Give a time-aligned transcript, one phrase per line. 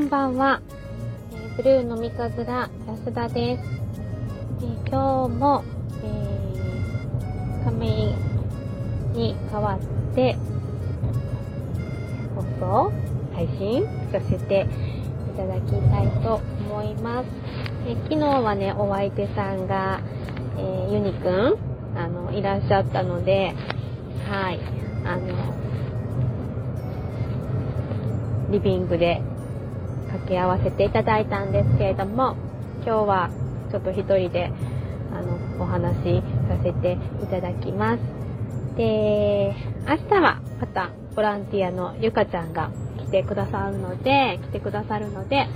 [0.00, 0.62] んばんは、
[1.30, 3.62] えー、ブルーの三日面安田です、
[4.62, 5.62] えー、今日も、
[6.02, 8.14] えー、亀井
[9.12, 10.38] に代わって
[12.34, 12.42] 放
[12.88, 12.92] 送
[13.34, 14.66] 配信させて
[15.34, 17.28] いただきたいと思います、
[17.86, 20.00] え昨日はねお相手さんが、
[20.56, 21.58] えユニくん
[21.96, 23.54] あのいらっしゃったので
[24.28, 24.60] はい
[25.04, 25.54] あの
[28.50, 29.22] リビングで
[30.10, 32.36] 掛け合わせていただいたんですけれども
[32.84, 33.30] 今日は
[33.70, 34.50] ちょっと一人で
[35.12, 38.00] あのお話しさせていただきます。
[38.76, 39.54] で
[39.86, 45.46] 明日はまたボランティアのゆかちゃんが来てくださるので来てくださるので、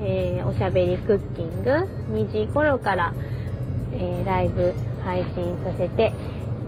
[0.00, 1.70] えー、おしゃべりクッキング
[2.12, 3.14] 2時頃から、
[3.94, 6.12] えー、ライブ配信させて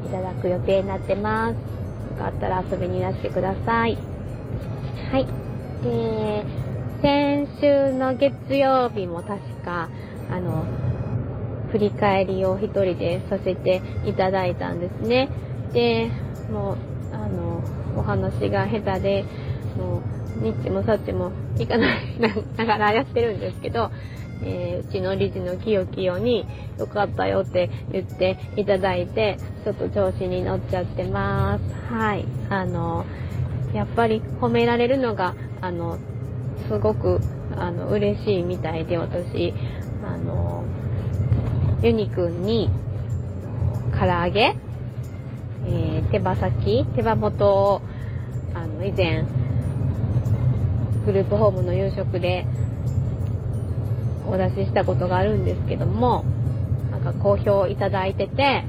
[0.06, 1.54] いただく予定になってます。
[1.54, 3.98] よかったら遊びにいらしてください。
[5.12, 5.26] はい。
[5.82, 6.44] で、
[7.02, 9.88] 先週の月曜日も確か、
[10.30, 10.66] あの、
[11.72, 15.30] 振り返りを一人でさせていただいたんですね。
[15.72, 16.10] で、
[16.52, 16.76] もう、
[17.14, 17.62] あの、
[17.96, 19.24] お話が下手で、
[19.78, 20.02] も
[20.38, 22.04] う、ニッチもサッチもいかない
[22.56, 23.90] ながらやってるんですけど、
[24.42, 26.46] えー、うちの理事のキヨキヨに
[26.78, 31.94] よかったよって言っていただいて、ちょっと調子に乗っちゃってます。
[31.94, 32.26] はい。
[32.48, 33.04] あの、
[33.74, 35.98] やっぱり褒められるのがあの
[36.68, 37.20] すごく
[37.56, 39.54] あの嬉しいみたいで私。
[40.02, 40.64] あの
[41.82, 42.70] ユニくんに
[43.98, 44.56] 唐揚げ、
[45.66, 46.86] えー、手羽先？
[46.96, 47.82] 手羽元を
[48.54, 49.24] あの以前
[51.06, 52.46] グループホームの夕食で
[54.26, 56.24] お出ししたことがあるんですけども
[56.90, 58.64] なんか好評いただいてて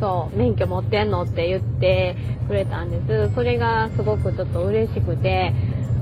[0.00, 1.22] そう免許持ってんの？
[1.22, 2.16] って言って
[2.48, 3.34] くれたんです。
[3.34, 5.54] それがすごくちょっと嬉しくて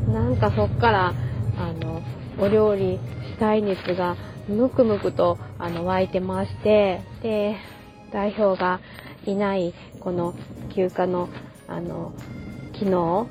[0.09, 1.15] なんかそっから
[1.57, 2.03] あの
[2.39, 2.99] お料理
[3.33, 4.17] したい熱が
[4.49, 7.57] ムクムクとあの湧いてましてで
[8.13, 8.81] 代表が
[9.25, 10.35] いないこの
[10.75, 11.29] 休暇の
[11.67, 12.13] あの
[12.75, 13.27] 昨日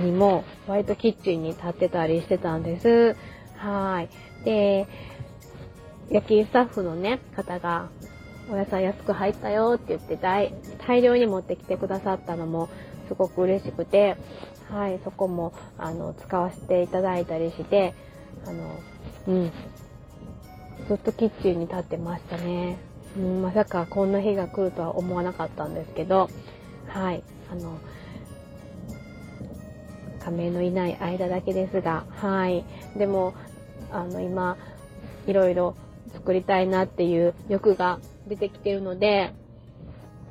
[0.00, 3.16] にも割とキッチンに立ってたりしてたんです。
[3.56, 4.44] はい。
[4.44, 4.86] で、
[6.10, 7.88] 焼きスタッフのね、方が、
[8.50, 10.52] お野菜安く入ったよって言って大
[10.86, 12.68] 大量に持ってきてくださったのも
[13.08, 14.16] すごく嬉しくて、
[14.70, 17.94] はい、そこも、あの、使わせていただいたりして、
[18.46, 18.80] あの、
[19.28, 19.52] うん、
[20.88, 22.78] ずっとキッチンに立ってましたね。
[23.16, 26.28] うん、まさかこんな日が来るとは思わなかったんですけど、
[26.88, 27.78] はい、あの、
[30.24, 32.64] 仮名のいない間だけですが、はい。
[32.96, 33.34] でも、
[33.92, 34.56] あの、今、
[35.26, 35.76] いろいろ
[36.14, 39.32] 作りたいなっていう欲が出てきてるので、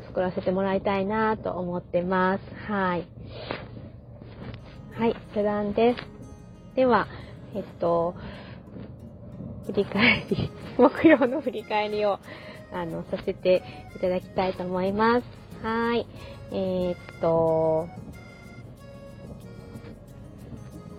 [0.07, 2.43] 作らせてもらいたいなと思ってます。
[2.67, 3.07] はい。
[5.03, 6.77] はい、余談です。
[6.77, 7.09] では、
[7.53, 8.15] えっと、
[9.65, 12.19] 振り返り、木曜の振り返りを、
[12.71, 13.63] あの、させて
[13.97, 15.25] いただきたいと思います。
[15.61, 16.07] はい。
[16.53, 17.89] えー、っと、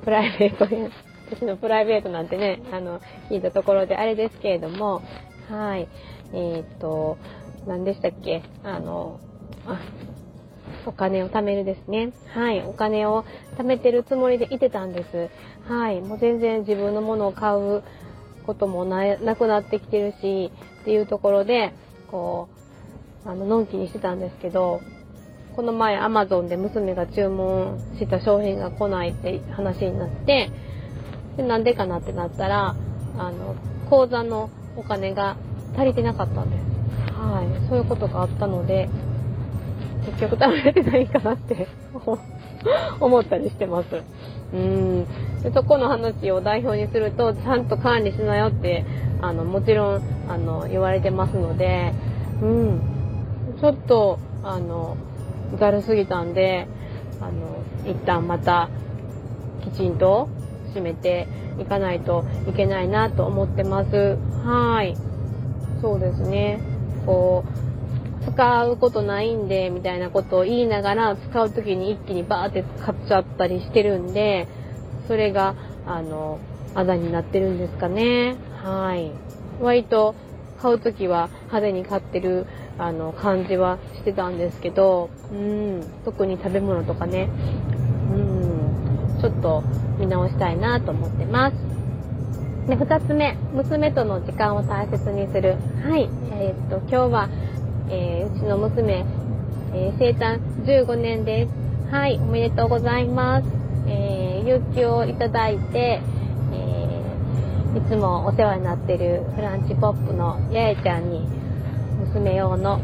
[0.05, 0.91] プライベートで、
[1.31, 3.01] 私のプライベートなんてね、あの、
[3.31, 5.01] 聞いたところであれですけれども、
[5.49, 5.89] はい。
[6.35, 7.17] えー、っと、
[7.67, 8.43] 何でしたっけ？
[8.65, 9.19] あの、
[9.67, 9.81] あ、
[10.87, 12.13] お金を貯めるですね。
[12.35, 12.63] はい。
[12.63, 13.25] お金を
[13.59, 15.31] 貯めてるつもりでいてたんです。
[15.69, 16.01] はい。
[16.01, 17.83] もう全然自分のものを買う
[18.47, 20.51] こともなくなってきてるし、
[20.83, 21.73] っていうところで、
[22.11, 22.49] こ
[23.25, 24.81] う、あの、のんきにしてたんですけど、
[25.57, 30.51] この前 Amazon で娘が注文した商品が来ないって話になって、
[31.37, 32.75] でなんでかなってなったら、
[33.17, 33.55] あの、
[33.89, 35.37] 口座のお金が
[35.77, 36.65] 足りてなかったんです。
[37.13, 37.69] はい。
[37.69, 38.89] そういうことがあったので、
[40.07, 41.67] 結局食べれてないかなって
[43.01, 44.03] 思ったりしてます。
[44.53, 45.07] うん。
[45.43, 48.85] でそこの話を代表にすると、ちゃんと管理しなよって、
[49.21, 51.93] あの、もちろん、あの、言われてますので、
[52.41, 52.81] うん。
[53.61, 54.97] ちょっと、あの、
[55.59, 56.67] ざるすぎたんで、
[57.21, 58.69] あの、一旦また、
[59.65, 60.29] きちんと
[60.75, 61.27] 締めて
[61.59, 64.19] いかないといけないなと思ってます。
[64.45, 64.97] はい。
[65.81, 66.61] そうですね。
[67.07, 67.54] こう、
[68.27, 74.49] 使うことないんで、みたいなことを言いながら、使う時に一気にバーって使っちゃったりしてるんで、
[75.09, 75.55] それが、
[75.87, 76.39] あの、
[76.75, 78.37] あだになってるんですかね。
[78.63, 79.13] はい。
[79.61, 80.15] 割と、
[80.61, 82.47] 買う時は派手に買ってる、
[82.79, 87.29] あの、感じはしてたんですけど、うん、特に食べ物とかね、
[88.11, 89.63] うん、ちょっと
[89.99, 91.75] 見直したいなと思ってます。
[92.67, 95.57] で、二つ目、娘との時間を大切にする。
[95.87, 96.09] はい。
[96.33, 97.29] えー、っと、今日は、
[97.95, 99.05] えー、うちの娘、
[99.73, 101.95] えー、生誕15年です。
[101.95, 103.47] はい、おめでとうございます。
[103.87, 106.01] え有給をいただいて、
[106.53, 111.29] えー、いつもお世話になってるフランチポップのやえちゃんに
[112.01, 112.81] 娘用の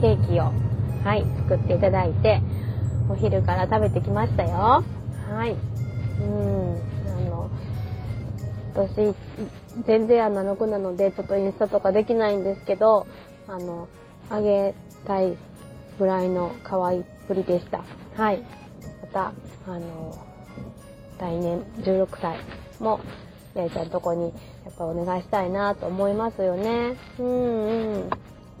[0.00, 0.52] ケーキを、
[1.02, 2.40] はい、作っていただいて、
[3.10, 4.84] お昼から食べてきましたよ。
[5.28, 5.56] はい。
[6.20, 7.50] うん、あの、
[8.74, 9.12] 私、
[9.86, 13.08] 全然あの子なので、ちょっとインスタとかできないんですけど、
[13.48, 13.88] あの、
[14.30, 14.74] あげ
[15.06, 15.36] たい
[15.98, 17.82] ぐらいの可愛いっぷりでした。
[18.14, 18.42] はい。
[19.02, 19.32] また、
[19.66, 20.16] あの、
[21.18, 22.38] 来年16歳
[22.78, 23.00] も、
[23.54, 24.32] やいちゃんとこに
[24.64, 26.96] やっぱお願いしたいなと思いますよね。
[27.18, 28.10] うんうん。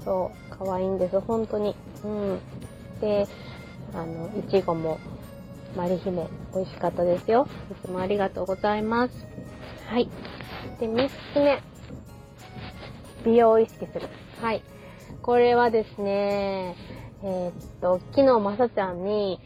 [0.04, 1.76] そう、可愛いんです、本当に。
[2.02, 2.40] うん。
[3.00, 3.28] で、
[3.94, 4.98] あの、いちごも、
[5.76, 7.46] マリ姫、美味しかったですよ。
[7.70, 9.14] いつもありがとうございます。
[9.86, 10.08] はい。
[10.80, 11.60] で、3つ目。
[13.24, 14.08] 美容を意識する。
[14.40, 14.62] はい。
[15.28, 16.74] これはですね、
[17.22, 17.52] えー、っ
[17.82, 19.38] と、昨日まさちゃんに、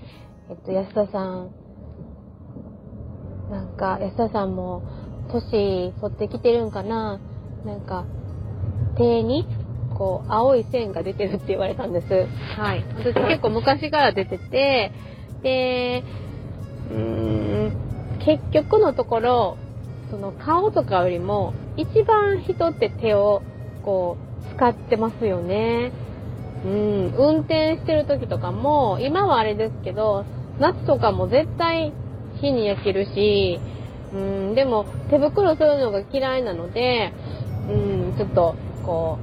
[0.48, 1.50] えっと、安田さん、
[3.50, 4.84] なんか、安田さんも、
[5.32, 7.18] 年取ってきてるんかな？
[7.64, 8.04] なんか、
[8.96, 9.44] 手に、
[9.98, 12.28] こう、青い線が出てるって言われたんです。
[12.56, 12.84] はい。
[12.98, 14.92] 私結構昔から出てて、
[15.42, 16.04] で、
[16.92, 16.96] うー
[17.70, 19.56] ん、結局のところ、
[20.12, 23.42] その顔とかよりも、一番人って手を、
[23.84, 25.92] こう、使ってますよね。
[26.64, 30.24] うん、運転してる時とかも、今はあれですけど、
[30.60, 31.92] 夏とかも絶対
[32.40, 33.60] 火に焼けるし、
[34.14, 37.12] うん、でも手袋するのが嫌いなので、
[37.68, 38.54] うん、ちょっと、
[38.84, 39.18] こ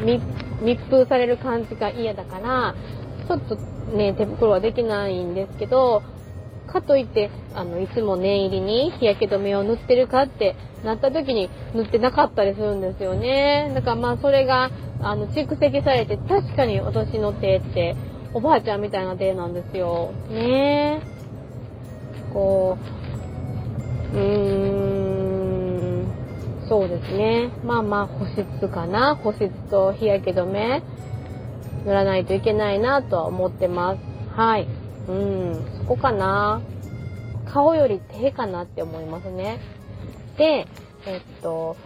[0.00, 2.74] う、密封される感じが嫌だから、
[3.26, 3.56] ちょっと
[3.96, 6.02] ね、手袋はできないんですけど、
[6.66, 13.72] かといって、あの、いつも念入りに日焼け止めを塗ってるかってなった時に塗ってなかったりするんですよね。
[13.74, 14.70] だからまあそれが、
[15.00, 17.96] あの、蓄積されて、確かに私の手って、
[18.34, 20.12] おばあちゃんみたいな手なんですよ。
[20.30, 21.02] ね
[22.32, 22.78] こ
[24.14, 24.22] う、うー
[26.04, 26.06] ん、
[26.68, 27.50] そうですね。
[27.64, 29.16] まあまあ保湿かな。
[29.16, 30.82] 保湿と日焼け止め
[31.84, 34.00] 塗らないといけないなとは思ってます。
[34.34, 34.81] はい。
[35.08, 36.60] うん、そこかな。
[37.46, 39.58] 顔より手かなって思いますね。
[40.38, 40.66] で、
[41.06, 41.76] えっと、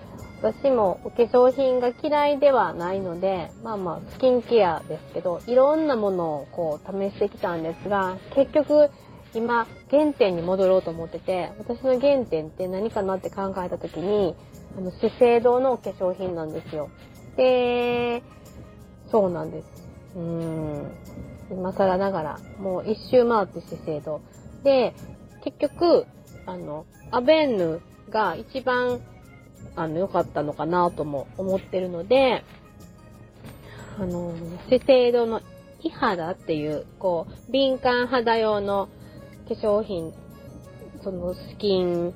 [0.42, 8.90] 私もお化粧品が嫌いではないので、まあまあスキンケアですけど、いろんなものをこう試してきたんですが、結局
[9.34, 14.36] 今原点に戻ろうと思ってて、私の原点って何かなって考えた時に、
[14.76, 16.90] あの資生堂のお化粧品なんですよ。
[17.36, 18.22] で、
[19.10, 19.64] そうなんです。
[20.16, 20.90] うん。
[21.50, 24.20] 今更ながら、もう一周回って資生堂。
[24.62, 24.94] で、
[25.44, 26.06] 結局、
[26.46, 29.00] あの、アベンヌが一番
[29.76, 32.42] あの、良かったのかなとも思ってるので、
[33.98, 34.34] あの、
[34.68, 35.42] 資生堂の
[35.82, 38.88] イ肌っていう、こう、敏感肌用の
[39.48, 40.12] 化粧品、
[41.04, 42.14] そのスキン、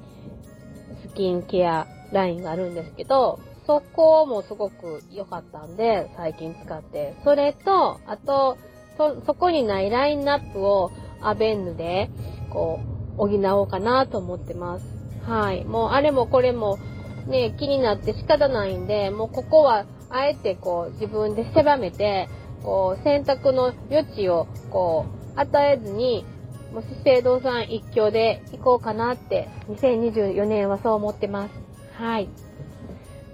[1.06, 7.14] スキンケアラインがあるんですけど、そこもすごく良かったんで、最近使って。
[7.24, 8.56] それと、あと、
[9.00, 10.92] そ、そこにないラインナップを
[11.22, 12.10] アベンヌで、
[12.50, 12.80] こ
[13.16, 14.84] う、補おうかなと思ってます。
[15.26, 15.64] はい。
[15.64, 16.78] もう、あれもこれも、
[17.26, 22.28] ね、気になって仕方ないんで、もうここは、あえてこう、自分で狭めて、
[22.62, 26.26] こう、選択の余地を、こう、与えずに、
[26.74, 31.54] もう資生堂さん一強で行こうかなって、2024年はそう思ってます。
[31.94, 32.28] はい。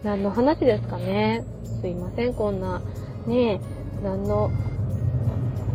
[0.04, 1.44] 何の話ですかね
[1.80, 2.80] すいません、こんな、
[3.26, 3.60] ね、
[4.02, 4.50] 何の、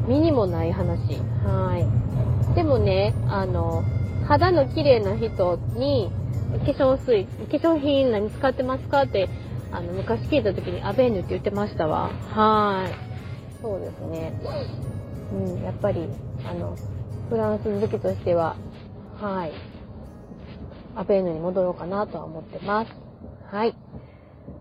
[0.08, 0.98] 身にもない話。
[1.44, 2.56] はい。
[2.56, 3.84] でもね、あの、
[4.28, 6.12] 肌の綺麗な人に、
[6.52, 9.30] 化粧水、化粧品何使ってますかって、
[9.72, 12.10] あの、昔聞いた時にアベーヌって言ってましたわ。
[12.10, 12.94] はい。
[13.62, 14.34] そうですね。
[15.32, 16.10] うん、やっぱり、
[16.46, 16.78] あの、
[17.30, 18.58] フランス好きとしては、
[19.20, 19.54] はい。
[20.96, 22.92] アベーヌに戻ろうかなとは思ってます。
[23.50, 23.76] はい。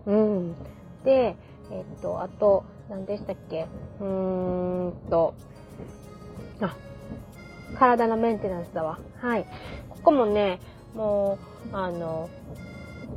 [0.07, 0.55] うん。
[1.05, 1.37] で、
[1.73, 3.67] えっと、あと、何でしたっけ？
[4.01, 5.35] うーんと、
[6.61, 6.75] あ、
[7.79, 8.99] 体のメンテナンスだわ。
[9.19, 9.47] はい。
[9.89, 10.61] ここもね、
[10.95, 11.39] も
[11.73, 12.29] う、あの、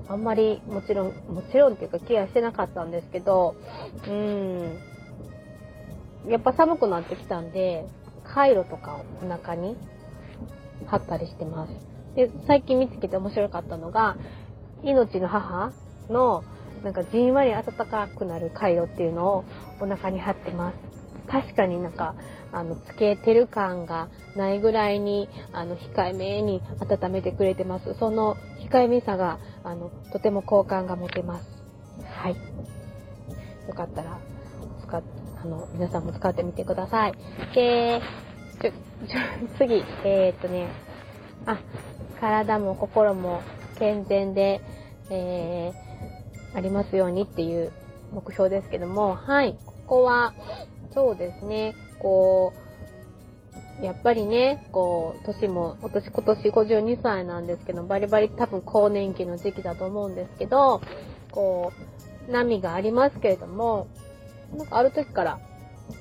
[0.07, 3.55] あんまりもちろん、もちろんっていうかケアしてなかったんですけど、
[4.05, 4.79] うーん、
[6.29, 7.85] やっぱ寒くなってきたんで、
[8.23, 9.75] カイロとかをお腹に
[10.85, 11.73] 貼ったりしてます。
[12.15, 14.17] で、最近見つけて面白かったのが、
[14.83, 15.71] 命の母
[16.09, 16.43] の
[16.83, 19.45] なんかじんわり暖かくなるカイロっていうのを
[19.79, 20.77] お腹に貼ってます。
[21.27, 22.15] 確かになんか、
[22.51, 27.93] あの、つけてる感がないぐらいに、あの、控えめに温めてくれてます。
[27.95, 28.35] その
[28.69, 31.45] 控えめさが、あの、とても好感が持てます。
[32.05, 32.35] はい。
[33.67, 34.19] よかったら、
[34.85, 35.01] 使っ、
[35.41, 37.13] あの、皆さんも使ってみてください。
[37.55, 38.01] で、
[38.61, 39.19] ちょ、ちょ、
[39.57, 40.67] 次、えー、っとね、
[41.45, 41.57] あ、
[42.19, 43.41] 体も心も
[43.79, 44.61] 健全で、
[45.09, 45.92] えー、
[46.53, 47.71] ありますようにっていう
[48.13, 50.33] 目標ですけども、はい、ここは、
[50.93, 52.53] そうですね、こ
[53.81, 60.81] う、やっぱりね、こう、年も、私今年52歳なんですけど、バリバリ多分更年期の時期だと思うんですけど、
[61.31, 61.71] こ
[62.27, 63.87] う、波がありますけれども、
[64.55, 65.39] なんかある時から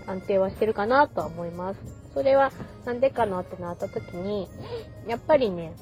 [0.06, 1.80] 安定はしてるかなとは思います。
[2.12, 2.52] それは
[2.84, 4.48] なんでかなってなった時に、
[5.06, 5.74] やっぱりね、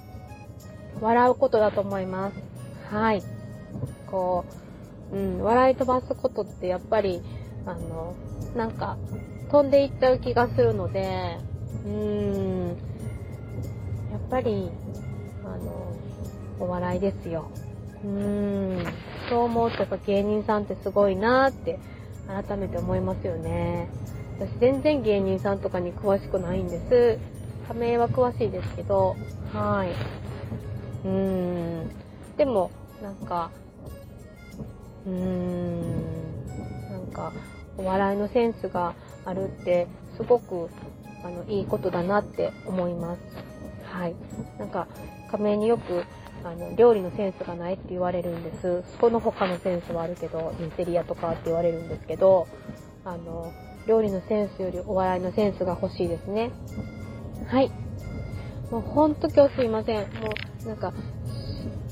[1.00, 2.36] 笑うことだと思います。
[2.88, 3.22] はい。
[4.06, 4.44] こ
[5.12, 7.22] う、うん、笑い飛ばすことってやっぱり、
[7.64, 8.16] あの、
[8.54, 8.98] なんか、
[9.48, 11.38] 飛んでいっちゃう気がするので、
[11.84, 12.78] うーん、
[14.10, 14.72] やっぱり、
[15.44, 15.96] あの、
[16.58, 17.50] お笑いですよ。
[18.02, 18.10] うー
[18.82, 18.84] ん、
[19.28, 21.78] そう思うとやっぱ芸人さんってすごいなーって
[22.26, 23.90] 改めて思いますよね。
[24.38, 27.20] 私全然芸人さんとかに詳しくないんです。
[27.68, 29.16] 仮名は詳しいですけど、
[29.52, 29.90] はい。
[31.04, 31.88] うーん。
[32.36, 32.70] でも、
[33.02, 33.50] なんか、
[35.06, 36.46] うーん、
[36.90, 37.32] なんか、
[37.78, 40.68] お笑いのセンスがあるって、すごく、
[41.24, 43.20] あの、いいことだなって思います。
[43.84, 44.14] はい。
[44.58, 44.86] なんか、
[45.30, 46.04] 仮名によく、
[46.44, 48.82] あの、料理のセンスがないって言われるんです。
[49.00, 52.48] その他のセンスはあるけど、インテリアとかって言われるんですけど、
[53.04, 53.52] あの、
[53.86, 56.50] 料理のセンスよりお笑いのセンスが欲しいですね。
[57.46, 57.70] はい。
[58.70, 60.02] もうほんと今日すいません。
[60.20, 60.92] もうなんか、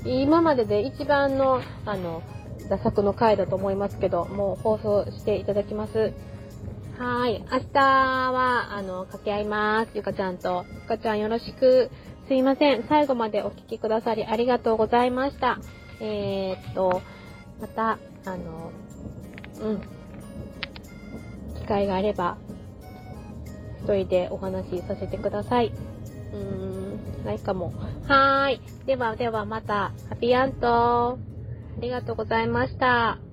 [0.05, 2.23] 今までで一番の、あの、
[2.69, 6.13] 打作の回だと思いますけど、もう放送していただきます。
[6.99, 7.45] はい。
[7.51, 9.91] 明日は、あの、掛け合います。
[9.95, 10.65] ゆかちゃんと。
[10.75, 11.91] ゆかちゃんよろしく。
[12.27, 12.85] すいません。
[12.89, 15.59] 最後までお聴きくださりありがとうございました。
[16.01, 17.01] えー、っと、
[17.61, 18.73] また、あの、
[19.61, 19.81] うん。
[21.61, 22.37] 機会があれば、
[23.85, 25.73] 一人でお話しさせてください。
[26.33, 27.73] うーん、ないかも。
[28.07, 28.61] はーい。
[28.87, 31.19] ではではまた、ハピアント。
[31.79, 33.28] ありがとうございました。